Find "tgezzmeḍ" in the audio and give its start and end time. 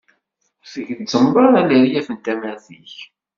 0.73-1.35